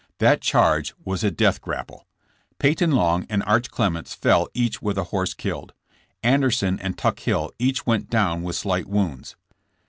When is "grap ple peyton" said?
1.61-2.89